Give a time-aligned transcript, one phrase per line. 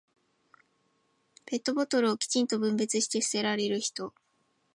[1.45, 4.15] ペットボトルをきちんと分別して捨てられる人。